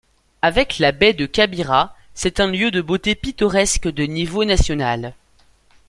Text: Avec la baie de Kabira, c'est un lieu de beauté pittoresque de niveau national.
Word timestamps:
Avec 0.41 0.79
la 0.79 0.93
baie 0.93 1.13
de 1.13 1.27
Kabira, 1.27 1.95
c'est 2.15 2.39
un 2.39 2.47
lieu 2.47 2.71
de 2.71 2.81
beauté 2.81 3.13
pittoresque 3.13 3.87
de 3.87 4.05
niveau 4.05 4.43
national. 4.45 5.13